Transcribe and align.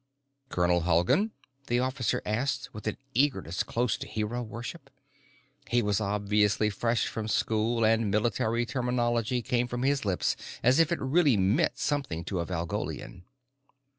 "Colonel 0.49 0.81
Halgan?" 0.81 1.29
the 1.67 1.79
officer 1.79 2.23
asked 2.25 2.73
with 2.73 2.87
an 2.87 2.97
eagerness 3.13 3.61
close 3.61 3.97
to 3.97 4.07
hero 4.07 4.41
worship. 4.41 4.89
He 5.69 5.83
was 5.83 6.01
obviously 6.01 6.71
fresh 6.71 7.05
from 7.05 7.27
school 7.27 7.85
and 7.85 8.09
military 8.09 8.65
terminology 8.65 9.43
came 9.43 9.67
from 9.67 9.83
his 9.83 10.03
lips 10.03 10.35
as 10.63 10.79
if 10.79 10.91
it 10.91 10.99
really 10.99 11.37
meant 11.37 11.77
something 11.77 12.23
to 12.23 12.39
a 12.39 12.45
Valgolian. 12.47 13.25